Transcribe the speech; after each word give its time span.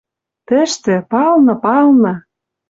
Тӹштӹ, 0.47 0.95
палны, 1.11 1.55
палны 1.63 2.13